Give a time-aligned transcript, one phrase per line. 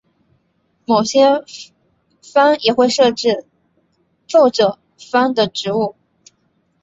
[0.87, 1.43] 某些
[2.23, 3.45] 藩也会设置
[4.27, 5.93] 奏者番的职务。